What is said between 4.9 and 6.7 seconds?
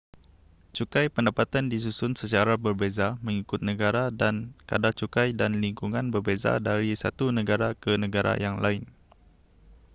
cukai dan lingkungan berbeza